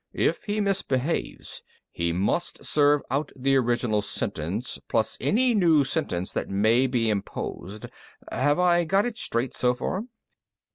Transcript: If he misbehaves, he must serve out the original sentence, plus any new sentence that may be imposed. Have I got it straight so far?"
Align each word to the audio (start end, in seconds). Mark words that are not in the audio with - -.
If 0.13 0.45
he 0.45 0.61
misbehaves, 0.61 1.61
he 1.91 2.11
must 2.11 2.65
serve 2.65 3.03
out 3.11 3.31
the 3.35 3.55
original 3.55 4.01
sentence, 4.01 4.79
plus 4.87 5.15
any 5.21 5.53
new 5.53 5.83
sentence 5.83 6.31
that 6.31 6.49
may 6.49 6.87
be 6.87 7.07
imposed. 7.11 7.85
Have 8.31 8.57
I 8.57 8.83
got 8.83 9.05
it 9.05 9.19
straight 9.19 9.53
so 9.53 9.75
far?" 9.75 10.05